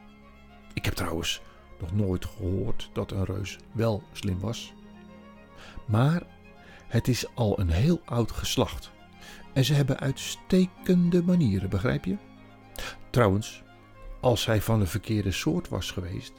Ik 0.74 0.86
heb 0.86 0.94
trouwens 0.94 1.42
nog 1.80 1.94
nooit 1.94 2.26
gehoord 2.26 2.90
dat 2.94 3.12
een 3.12 3.26
reus 3.26 3.58
wel 3.72 4.04
slim 4.12 4.40
was. 4.40 4.74
Maar 5.86 6.24
het 6.88 7.08
is 7.08 7.36
al 7.36 7.60
een 7.60 7.70
heel 7.70 8.02
oud 8.06 8.32
geslacht. 8.32 8.92
En 9.54 9.66
ze 9.66 9.74
hebben 9.74 10.00
uitstekende 10.00 11.24
manieren, 11.24 11.70
begrijp 11.70 12.06
je? 12.06 12.18
Trouwens, 13.10 13.64
als 14.20 14.46
hij 14.46 14.62
van 14.62 14.80
de 14.80 14.88
verkeerde 14.88 15.32
soort 15.32 15.70
was 15.70 15.92
geweest, 15.92 16.34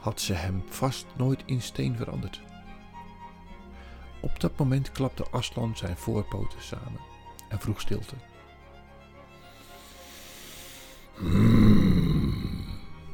had 0.00 0.20
ze 0.20 0.32
hem 0.32 0.62
vast 0.68 1.06
nooit 1.16 1.42
in 1.44 1.62
steen 1.62 1.96
veranderd. 1.96 2.40
Op 4.20 4.40
dat 4.40 4.58
moment 4.58 4.92
klapte 4.92 5.24
Aslan 5.30 5.76
zijn 5.76 5.96
voorpoten 5.96 6.62
samen 6.62 7.00
en 7.48 7.60
vroeg 7.60 7.80
stilte. 7.80 8.14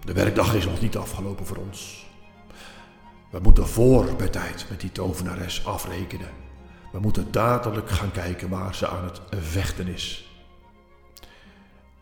De 0.05 0.13
werkdag 0.13 0.55
is 0.55 0.65
nog 0.65 0.81
niet 0.81 0.97
afgelopen 0.97 1.47
voor 1.47 1.57
ons. 1.57 2.07
We 3.31 3.39
moeten 3.43 3.69
voor 3.69 4.17
bij 4.17 4.29
tijd 4.29 4.67
met 4.69 4.81
die 4.81 4.93
tovenares 4.93 5.67
afrekenen. 5.67 6.44
We 6.95 7.01
moeten 7.01 7.27
dadelijk 7.31 7.91
gaan 7.91 8.11
kijken 8.11 8.49
waar 8.49 8.75
ze 8.75 8.89
aan 8.89 9.05
het 9.05 9.21
vechten 9.31 9.89
is. 9.89 10.31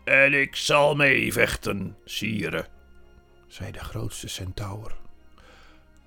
En 0.03 0.41
ik 0.41 0.55
zal 0.55 0.95
mee 0.95 1.33
vechten, 1.33 1.95
sire, 2.05 2.65
zei 3.47 3.71
de 3.71 3.79
grootste 3.79 4.27
centaur. 4.27 4.95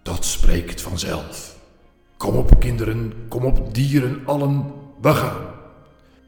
Dat 0.02 0.25
spreekt 0.25 0.83
vanzelf. 0.83 1.57
Kom 2.16 2.37
op, 2.37 2.61
kinderen, 2.61 3.12
kom 3.28 3.45
op, 3.45 3.75
dieren 3.75 4.23
allen, 4.26 4.73
we 5.00 5.14
gaan. 5.14 5.47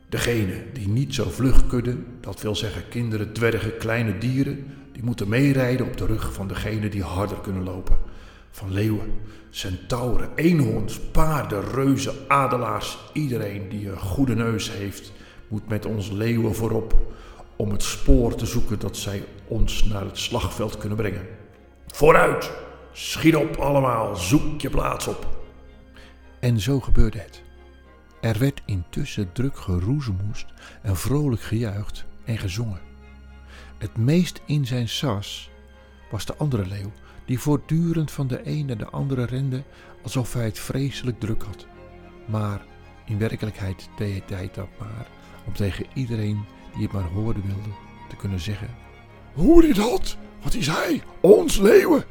Degene 0.08 0.72
die 0.72 0.88
niet 0.88 1.14
zo 1.14 1.30
vlug 1.30 1.66
kudden, 1.66 2.06
dat 2.20 2.40
wil 2.40 2.54
zeggen 2.56 2.88
kinderen, 2.88 3.32
dwergen, 3.32 3.76
kleine 3.76 4.18
dieren, 4.18 4.76
die 4.92 5.04
moeten 5.04 5.28
meerijden 5.28 5.86
op 5.86 5.96
de 5.96 6.06
rug 6.06 6.32
van 6.32 6.48
degene 6.48 6.88
die 6.88 7.02
harder 7.02 7.40
kunnen 7.40 7.62
lopen. 7.62 7.98
Van 8.50 8.72
leeuwen, 8.72 9.12
centauren, 9.50 10.30
eenhoorns, 10.34 11.00
paarden, 11.00 11.70
reuzen, 11.70 12.14
adelaars, 12.28 12.98
iedereen 13.12 13.68
die 13.68 13.90
een 13.90 13.98
goede 13.98 14.34
neus 14.34 14.72
heeft, 14.72 15.12
moet 15.48 15.68
met 15.68 15.86
ons 15.86 16.10
leeuwen 16.10 16.54
voorop 16.54 16.96
om 17.56 17.70
het 17.70 17.82
spoor 17.82 18.34
te 18.34 18.46
zoeken 18.46 18.78
dat 18.78 18.96
zij 18.96 19.24
ons 19.46 19.84
naar 19.84 20.04
het 20.04 20.18
slagveld 20.18 20.76
kunnen 20.78 20.98
brengen. 20.98 21.26
Vooruit! 21.86 22.50
Schiet 22.92 23.36
op 23.36 23.56
allemaal, 23.56 24.16
zoek 24.16 24.60
je 24.60 24.70
plaats 24.70 25.06
op. 25.06 25.26
En 26.40 26.60
zo 26.60 26.80
gebeurde 26.80 27.18
het. 27.18 27.42
Er 28.20 28.38
werd 28.38 28.62
intussen 28.64 29.32
druk 29.32 29.56
geroezemoest 29.56 30.46
en 30.82 30.96
vrolijk 30.96 31.42
gejuicht 31.42 32.04
en 32.24 32.38
gezongen. 32.38 32.80
Het 33.78 33.96
meest 33.96 34.40
in 34.46 34.66
zijn 34.66 34.88
sas 34.88 35.50
was 36.10 36.26
de 36.26 36.36
andere 36.36 36.66
leeuw, 36.66 36.92
die 37.28 37.40
voortdurend 37.40 38.10
van 38.10 38.26
de 38.26 38.40
een 38.44 38.66
naar 38.66 38.76
de 38.78 38.88
andere 38.88 39.24
rende 39.24 39.62
alsof 40.02 40.32
hij 40.32 40.44
het 40.44 40.58
vreselijk 40.58 41.20
druk 41.20 41.42
had. 41.42 41.66
Maar 42.26 42.64
in 43.04 43.18
werkelijkheid 43.18 43.88
deed 43.96 44.30
hij 44.30 44.50
dat 44.52 44.68
maar 44.78 45.06
om 45.46 45.52
tegen 45.52 45.86
iedereen 45.94 46.44
die 46.72 46.82
het 46.82 46.92
maar 46.92 47.02
horen 47.02 47.42
wilde 47.46 47.70
te 48.08 48.16
kunnen 48.16 48.40
zeggen: 48.40 48.68
Hoor 49.34 49.66
je 49.66 49.74
dat? 49.74 50.16
Wat 50.42 50.54
is 50.54 50.66
hij? 50.66 51.02
Ons 51.20 51.58
leeuwen. 51.58 52.04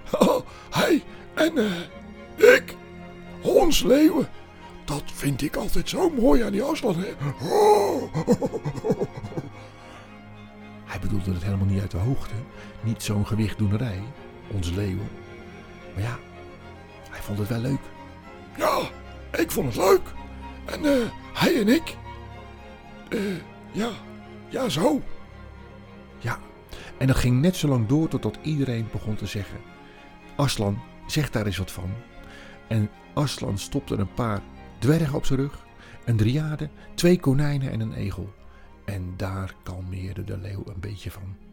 hij 0.79 1.03
en 1.33 1.57
eh, 1.57 2.55
ik. 2.55 2.75
Ons 3.41 3.83
leeuwen. 3.83 4.29
Dat 4.85 5.03
vind 5.05 5.41
ik 5.41 5.55
altijd 5.55 5.89
zo 5.89 6.09
mooi 6.09 6.43
aan 6.43 6.51
die. 6.51 6.63
Hè? 6.63 7.13
Oh. 7.49 8.13
Hij 10.85 10.99
bedoelde 10.99 11.33
het 11.33 11.43
helemaal 11.43 11.65
niet 11.65 11.81
uit 11.81 11.91
de 11.91 11.97
hoogte, 11.97 12.33
niet 12.83 13.03
zo'n 13.03 13.27
gewichtdoenerij, 13.27 14.01
onze 14.51 14.73
leeuwen. 14.73 15.09
Maar 15.93 16.03
ja, 16.03 16.17
hij 17.09 17.21
vond 17.21 17.39
het 17.39 17.47
wel 17.47 17.59
leuk. 17.59 17.79
Ja, 18.57 18.79
ik 19.41 19.51
vond 19.51 19.67
het 19.67 19.83
leuk. 19.83 20.13
En 20.65 20.85
eh, 20.85 21.07
hij 21.33 21.59
en 21.59 21.67
ik. 21.67 21.97
Eh, 23.09 23.19
ja, 23.71 23.89
ja 24.49 24.69
zo. 24.69 25.01
Ja, 26.19 26.39
en 26.97 27.07
dat 27.07 27.15
ging 27.15 27.41
net 27.41 27.55
zo 27.55 27.67
lang 27.67 27.87
door 27.87 28.07
totdat 28.07 28.37
iedereen 28.41 28.87
begon 28.91 29.15
te 29.15 29.25
zeggen: 29.25 29.57
Aslan, 30.35 30.79
zeg 31.07 31.29
daar 31.29 31.45
eens 31.45 31.57
wat 31.57 31.71
van. 31.71 31.91
En 32.67 32.89
Aslan 33.13 33.57
stopte 33.57 33.95
een 33.95 34.13
paar 34.13 34.41
dwergen 34.79 35.15
op 35.15 35.25
zijn 35.25 35.39
rug, 35.39 35.65
een 36.05 36.17
driade, 36.17 36.69
twee 36.93 37.19
konijnen 37.19 37.71
en 37.71 37.79
een 37.79 37.93
egel. 37.93 38.33
En 38.85 39.13
daar 39.17 39.55
kalmeerde 39.63 40.23
de 40.23 40.37
leeuw 40.37 40.63
een 40.65 40.79
beetje 40.79 41.11
van. 41.11 41.46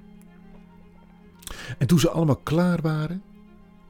En 1.78 1.86
toen 1.86 1.98
ze 1.98 2.10
allemaal 2.10 2.36
klaar 2.36 2.80
waren, 2.80 3.22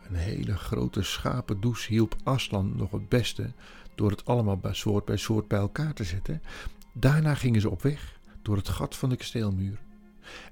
een 0.08 0.14
hele 0.14 0.56
grote 0.56 1.02
schapendouche 1.02 1.92
hielp 1.92 2.16
Aslan 2.22 2.76
nog 2.76 2.90
het 2.90 3.08
beste 3.08 3.52
door 3.94 4.10
het 4.10 4.24
allemaal 4.24 4.56
bij 4.56 4.74
soort 4.74 5.04
bij 5.04 5.16
soort 5.16 5.48
bij 5.48 5.58
elkaar 5.58 5.94
te 5.94 6.04
zetten. 6.04 6.42
Daarna 6.92 7.34
gingen 7.34 7.60
ze 7.60 7.70
op 7.70 7.82
weg 7.82 8.18
door 8.42 8.56
het 8.56 8.68
gat 8.68 8.96
van 8.96 9.08
de 9.08 9.16
kasteelmuur. 9.16 9.78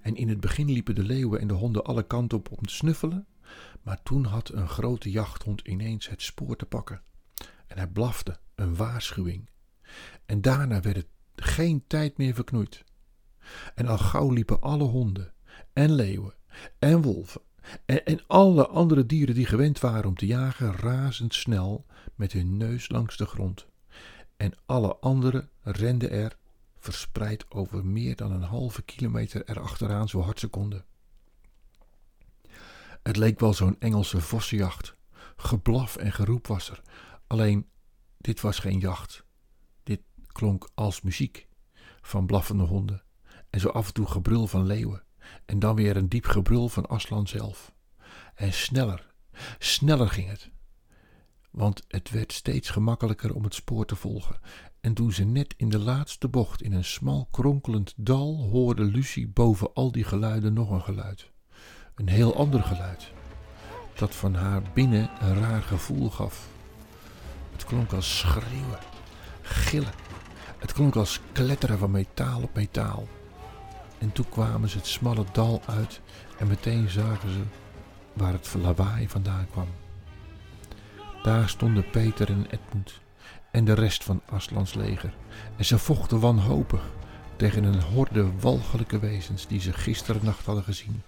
En 0.00 0.16
in 0.16 0.28
het 0.28 0.40
begin 0.40 0.70
liepen 0.70 0.94
de 0.94 1.02
leeuwen 1.02 1.40
en 1.40 1.46
de 1.46 1.54
honden 1.54 1.84
alle 1.84 2.02
kanten 2.02 2.38
op 2.38 2.50
om 2.50 2.66
te 2.66 2.74
snuffelen, 2.74 3.26
maar 3.82 4.02
toen 4.02 4.24
had 4.24 4.48
een 4.48 4.68
grote 4.68 5.10
jachthond 5.10 5.60
ineens 5.60 6.08
het 6.08 6.22
spoor 6.22 6.56
te 6.56 6.66
pakken. 6.66 7.02
En 7.66 7.76
hij 7.76 7.86
blafte, 7.86 8.38
een 8.54 8.76
waarschuwing. 8.76 9.50
En 10.26 10.40
daarna 10.40 10.80
werd 10.80 10.96
het 10.96 11.08
geen 11.36 11.84
tijd 11.86 12.18
meer 12.18 12.34
verknoeid. 12.34 12.84
En 13.74 13.86
al 13.86 13.98
gauw 13.98 14.30
liepen 14.30 14.60
alle 14.60 14.84
honden 14.84 15.32
en 15.72 15.92
leeuwen 15.92 16.34
en 16.78 17.02
wolven 17.02 17.40
en, 17.84 18.20
alle 18.26 18.66
andere 18.66 19.06
dieren 19.06 19.34
die 19.34 19.46
gewend 19.46 19.80
waren 19.80 20.08
om 20.08 20.14
te 20.14 20.26
jagen 20.26 20.76
razendsnel 20.76 21.86
met 22.14 22.32
hun 22.32 22.56
neus 22.56 22.88
langs 22.88 23.16
de 23.16 23.26
grond. 23.26 23.66
En 24.36 24.52
alle 24.66 24.96
anderen 24.96 25.48
renden 25.62 26.10
er, 26.10 26.36
verspreid 26.78 27.50
over 27.50 27.84
meer 27.84 28.16
dan 28.16 28.32
een 28.32 28.42
halve 28.42 28.82
kilometer 28.82 29.48
erachteraan 29.48 30.08
zo 30.08 30.20
hard 30.20 30.40
ze 30.40 30.48
konden. 30.48 30.84
Het 33.02 33.16
leek 33.16 33.40
wel 33.40 33.54
zo'n 33.54 33.76
Engelse 33.78 34.20
vossenjacht. 34.20 34.94
Geblaf 35.36 35.96
en 35.96 36.12
geroep 36.12 36.46
was 36.46 36.70
er. 36.70 36.82
Alleen, 37.26 37.66
dit 38.18 38.40
was 38.40 38.58
geen 38.58 38.78
jacht. 38.78 39.24
Dit 39.82 40.00
klonk 40.26 40.70
als 40.74 41.00
muziek 41.00 41.48
van 42.00 42.26
blaffende 42.26 42.64
honden 42.64 43.02
en 43.50 43.60
zo 43.60 43.68
af 43.68 43.86
en 43.86 43.92
toe 43.92 44.06
gebrul 44.06 44.46
van 44.46 44.66
leeuwen 44.66 45.02
en 45.44 45.58
dan 45.58 45.74
weer 45.74 45.96
een 45.96 46.08
diep 46.08 46.26
gebrul 46.26 46.68
van 46.68 46.86
Aslan 46.86 47.26
zelf. 47.28 47.72
En 48.34 48.52
sneller, 48.52 49.14
sneller 49.58 50.08
ging 50.08 50.28
het. 50.28 50.50
Want 51.50 51.84
het 51.88 52.10
werd 52.10 52.32
steeds 52.32 52.70
gemakkelijker 52.70 53.34
om 53.34 53.44
het 53.44 53.54
spoor 53.54 53.86
te 53.86 53.96
volgen. 53.96 54.38
En 54.80 54.94
toen 54.94 55.12
ze 55.12 55.24
net 55.24 55.54
in 55.56 55.68
de 55.68 55.78
laatste 55.78 56.28
bocht 56.28 56.62
in 56.62 56.72
een 56.72 56.84
smal 56.84 57.28
kronkelend 57.30 57.94
dal 57.96 58.48
hoorde 58.50 58.84
Lucie 58.84 59.28
boven 59.28 59.72
al 59.72 59.92
die 59.92 60.04
geluiden 60.04 60.52
nog 60.52 60.70
een 60.70 60.82
geluid. 60.82 61.30
Een 61.94 62.08
heel 62.08 62.36
ander 62.36 62.62
geluid. 62.62 63.12
Dat 63.94 64.14
van 64.14 64.34
haar 64.34 64.62
binnen 64.74 65.10
een 65.20 65.34
raar 65.34 65.62
gevoel 65.62 66.10
gaf. 66.10 66.48
Het 67.52 67.64
klonk 67.64 67.92
als 67.92 68.18
schreeuwen, 68.18 68.78
gillen. 69.42 69.92
Het 70.58 70.72
klonk 70.72 70.96
als 70.96 71.20
kletteren 71.32 71.78
van 71.78 71.90
metaal 71.90 72.42
op 72.42 72.54
metaal. 72.54 73.08
En 74.02 74.12
toen 74.12 74.28
kwamen 74.28 74.68
ze 74.68 74.76
het 74.76 74.86
smalle 74.86 75.24
dal 75.32 75.62
uit 75.66 76.00
en 76.38 76.46
meteen 76.46 76.88
zagen 76.88 77.30
ze 77.30 77.42
waar 78.12 78.32
het 78.32 78.54
lawaai 78.62 79.08
vandaan 79.08 79.46
kwam. 79.50 79.68
Daar 81.22 81.48
stonden 81.48 81.90
Peter 81.90 82.28
en 82.28 82.46
Edmund 82.50 83.00
en 83.50 83.64
de 83.64 83.72
rest 83.72 84.04
van 84.04 84.20
Aslans 84.30 84.74
leger 84.74 85.14
en 85.56 85.64
ze 85.64 85.78
vochten 85.78 86.20
wanhopig 86.20 86.82
tegen 87.36 87.64
een 87.64 87.82
horde 87.82 88.38
walgelijke 88.40 88.98
wezens 88.98 89.46
die 89.46 89.60
ze 89.60 89.72
gisteren 89.72 90.24
nacht 90.24 90.46
hadden 90.46 90.64
gezien. 90.64 91.02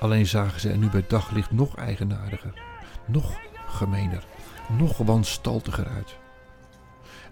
Alleen 0.00 0.26
zagen 0.26 0.60
ze 0.60 0.70
er 0.70 0.78
nu 0.78 0.90
bij 0.90 1.04
daglicht 1.08 1.50
nog 1.50 1.76
eigenaardiger, 1.76 2.62
nog 3.06 3.38
gemener, 3.66 4.24
nog 4.78 4.96
wanstaltiger 4.96 5.86
uit. 5.86 6.16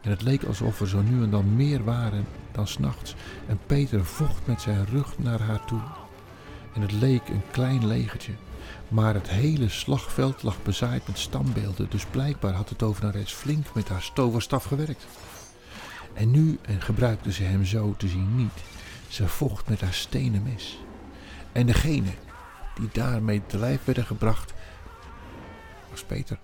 En 0.02 0.11
het 0.11 0.23
leek 0.23 0.44
alsof 0.44 0.80
er 0.80 0.88
zo 0.88 1.02
nu 1.02 1.23
en 1.23 1.30
dan 1.30 1.56
meer 1.56 1.85
waren 1.85 2.26
dan 2.52 2.66
s'nachts. 2.66 3.14
En 3.47 3.59
Peter 3.66 4.04
vocht 4.04 4.47
met 4.47 4.61
zijn 4.61 4.87
rug 4.87 5.18
naar 5.18 5.40
haar 5.40 5.64
toe. 5.64 5.80
En 6.75 6.80
het 6.80 6.92
leek 6.92 7.28
een 7.28 7.42
klein 7.50 7.87
legertje. 7.87 8.32
Maar 8.88 9.14
het 9.14 9.28
hele 9.28 9.68
slagveld 9.68 10.42
lag 10.42 10.62
bezaaid 10.62 11.06
met 11.06 11.18
stambeelden. 11.18 11.90
Dus 11.90 12.04
blijkbaar 12.04 12.52
had 12.52 12.68
de 12.68 12.76
tovenares 12.76 13.32
flink 13.32 13.75
met 13.75 13.88
haar 13.88 14.02
stoverstaf 14.02 14.64
gewerkt. 14.64 15.06
En 16.14 16.31
nu 16.31 16.59
en 16.62 16.81
gebruikte 16.81 17.33
ze 17.33 17.42
hem 17.42 17.64
zo 17.64 17.94
te 17.96 18.09
zien 18.09 18.37
niet. 18.37 18.62
Ze 19.09 19.29
vocht 19.29 19.68
met 19.68 19.81
haar 19.81 19.92
stenen 19.92 20.42
mes. 20.42 20.79
En 21.53 21.66
degene 21.66 22.11
die 22.74 22.88
daarmee 22.92 23.42
te 23.46 23.59
lijf 23.59 23.85
werden 23.85 24.07
gebracht, 24.07 24.53
was 25.90 26.03
Peter. 26.05 26.38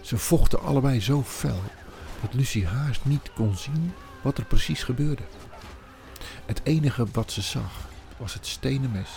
Ze 0.00 0.18
vochten 0.18 0.62
allebei 0.62 1.00
zo 1.00 1.22
fel 1.22 1.60
dat 2.22 2.34
Lucie 2.34 2.66
haast 2.66 3.04
niet 3.04 3.32
kon 3.34 3.56
zien 3.56 3.92
wat 4.22 4.38
er 4.38 4.44
precies 4.44 4.82
gebeurde. 4.82 5.22
Het 6.46 6.60
enige 6.64 7.06
wat 7.12 7.32
ze 7.32 7.42
zag 7.42 7.88
was 8.16 8.34
het 8.34 8.46
stenen 8.46 8.90
mes 8.90 9.10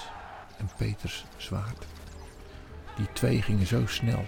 en 0.58 0.70
Peters 0.78 1.26
zwaard. 1.38 1.86
Die 2.96 3.08
twee 3.14 3.42
gingen 3.42 3.68
zo 3.68 3.86
snel. 3.86 4.26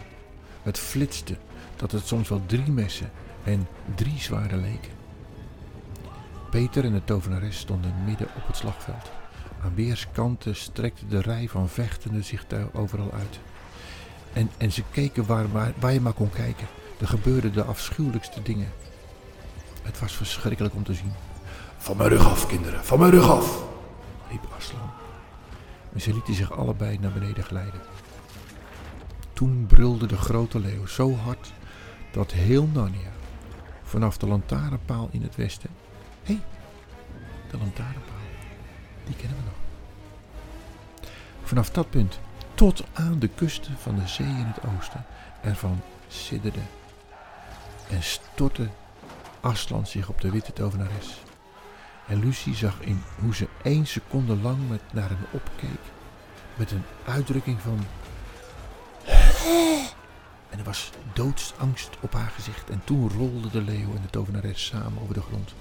Het 0.63 0.80
flitste 0.80 1.38
dat 1.76 1.92
het 1.92 2.08
soms 2.08 2.30
wel 2.30 2.42
drie 2.46 2.72
messen 2.72 3.12
en 3.44 3.68
drie 3.96 4.20
zwaarden 4.20 4.62
leken. 4.62 4.92
Peter 6.50 6.84
en 6.84 6.94
de 6.94 7.04
tovenares 7.04 7.60
stonden 7.60 8.04
midden 8.06 8.28
op 8.36 8.48
het 8.48 8.58
slagveld. 8.58 9.12
Aan 9.63 9.76
weerskanten 9.76 10.56
strekte 10.56 11.08
de 11.08 11.22
rij 11.22 11.48
van 11.48 11.70
vechtenden 11.70 12.24
zich 12.24 12.48
daar 12.48 12.68
overal 12.74 13.12
uit. 13.13 13.40
En, 14.34 14.50
en 14.58 14.72
ze 14.72 14.84
keken 14.92 15.26
waar, 15.26 15.52
waar, 15.52 15.74
waar 15.80 15.94
je 15.94 16.02
maar 16.02 16.13
kon 16.13 16.30
kijken. 16.30 16.68
Er 16.99 17.07
gebeurden 17.07 17.53
de 17.53 17.63
afschuwelijkste 17.63 18.41
dingen. 18.41 18.73
Het 19.81 19.99
was 19.99 20.13
verschrikkelijk 20.13 20.75
om 20.75 20.83
te 20.83 20.93
zien. 20.93 21.13
Van 21.77 21.97
mijn 21.97 22.10
rug 22.10 22.25
af, 22.25 22.47
kinderen, 22.47 22.86
van 22.86 22.99
mijn 22.99 23.12
rug 23.12 23.29
af, 23.29 23.63
riep 24.29 24.47
Aslan. 24.57 24.89
En 25.93 26.01
ze 26.01 26.13
lieten 26.13 26.33
zich 26.33 26.51
allebei 26.51 26.97
naar 26.99 27.12
beneden 27.12 27.43
glijden. 27.43 27.81
Toen 29.33 29.65
brulde 29.67 30.05
de 30.05 30.17
grote 30.17 30.60
leeuw 30.60 30.86
zo 30.86 31.15
hard 31.15 31.53
dat 32.12 32.31
heel 32.31 32.69
Narnia, 32.73 33.12
vanaf 33.83 34.17
de 34.17 34.27
lantaarnpaal 34.27 35.10
in 35.12 35.21
het 35.21 35.36
westen. 35.36 35.69
Hé, 36.23 36.33
hey, 36.33 36.41
de 37.51 37.57
lantaarnpaal, 37.57 38.25
die 39.05 39.15
kennen 39.15 39.38
we 39.38 39.43
nog. 39.43 39.53
Vanaf 41.43 41.69
dat 41.69 41.89
punt 41.89 42.19
tot 42.53 42.83
aan 42.93 43.19
de 43.19 43.27
kusten 43.27 43.77
van 43.77 43.95
de 43.95 44.07
zee 44.07 44.27
in 44.27 44.45
het 44.45 44.60
oosten 44.77 45.05
ervan 45.41 45.81
sidderde 46.07 46.62
en 47.89 48.04
stortte 48.04 48.69
Aslan 49.39 49.88
zich 49.88 50.10
op 50.10 50.21
de 50.21 50.30
witte 50.30 50.54
tovenares. 50.54 51.21
En 52.08 52.19
Lucie 52.19 52.56
zag 52.56 52.80
in 52.80 53.04
hoe 53.19 53.36
ze 53.36 53.47
één 53.63 53.88
seconde 53.88 54.36
lang 54.36 54.69
met 54.69 54.82
naar 54.93 55.10
hem 55.10 55.26
opkeek. 55.32 55.80
Met 56.56 56.71
een 56.71 56.84
uitdrukking 57.06 57.62
van. 57.62 57.80
En 60.50 60.60
er 60.60 60.63
was 60.63 60.91
doodsangst 61.13 61.89
op 62.00 62.13
haar 62.13 62.30
gezicht. 62.30 62.69
En 62.69 62.82
toen 62.84 63.10
rolden 63.10 63.52
de 63.52 63.62
leeuw 63.62 63.95
en 63.95 64.02
de 64.02 64.10
tovenares 64.10 64.65
samen 64.65 65.02
over 65.02 65.13
de 65.13 65.21
grond. 65.21 65.54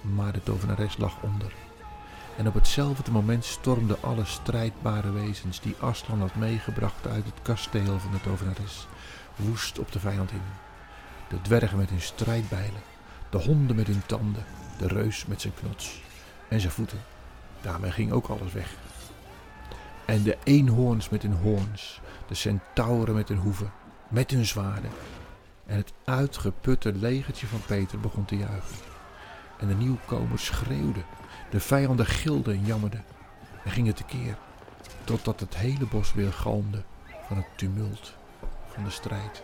Maar 0.00 0.32
de 0.32 0.42
tovenares 0.42 0.96
lag 0.96 1.22
onder. 1.22 1.52
En 2.36 2.46
op 2.46 2.54
hetzelfde 2.54 3.10
moment 3.10 3.44
stormden 3.44 4.02
alle 4.02 4.24
strijdbare 4.24 5.10
wezens 5.10 5.60
die 5.60 5.76
Aslan 5.80 6.20
had 6.20 6.34
meegebracht 6.34 7.06
uit 7.06 7.24
het 7.24 7.42
kasteel 7.42 7.98
van 7.98 8.10
de 8.10 8.20
tovenares 8.20 8.86
woest 9.36 9.78
op 9.78 9.92
de 9.92 10.00
vijand 10.00 10.30
in. 10.30 10.65
De 11.28 11.40
dwergen 11.42 11.78
met 11.78 11.90
hun 11.90 12.00
strijdbijlen, 12.00 12.80
de 13.30 13.38
honden 13.38 13.76
met 13.76 13.86
hun 13.86 14.06
tanden, 14.06 14.44
de 14.78 14.88
reus 14.88 15.26
met 15.26 15.40
zijn 15.40 15.54
knots 15.54 16.02
en 16.48 16.60
zijn 16.60 16.72
voeten. 16.72 16.98
Daarmee 17.60 17.90
ging 17.90 18.12
ook 18.12 18.26
alles 18.26 18.52
weg. 18.52 18.74
En 20.04 20.22
de 20.22 20.36
eenhoorns 20.44 21.08
met 21.08 21.22
hun 21.22 21.32
hoorns, 21.32 22.00
de 22.28 22.34
centauren 22.34 23.14
met 23.14 23.28
hun 23.28 23.38
hoeven, 23.38 23.72
met 24.08 24.30
hun 24.30 24.46
zwaarden. 24.46 24.90
En 25.66 25.76
het 25.76 25.92
uitgeputte 26.04 26.92
legertje 26.92 27.46
van 27.46 27.60
Peter 27.66 28.00
begon 28.00 28.24
te 28.24 28.36
juichen. 28.36 28.76
En 29.58 29.68
de 29.68 29.74
nieuwkomers 29.74 30.44
schreeuwden, 30.44 31.04
de 31.50 31.60
vijanden 31.60 32.06
gilden 32.06 32.54
en 32.54 32.64
jammerden 32.64 33.04
en 33.64 33.70
gingen 33.70 33.94
tekeer, 33.94 34.36
totdat 35.04 35.40
het 35.40 35.56
hele 35.56 35.86
bos 35.86 36.14
weer 36.14 36.32
galmde 36.32 36.82
van 37.26 37.36
het 37.36 37.46
tumult 37.56 38.14
van 38.72 38.84
de 38.84 38.90
strijd. 38.90 39.42